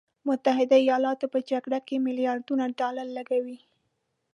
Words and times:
متحده 0.27 0.75
ایالاتو 0.83 1.25
په 1.33 1.39
جګړو 1.49 1.79
کې 1.87 2.03
میلیارډونه 2.05 2.65
ډالر 2.79 3.07
لګولي. 3.17 3.57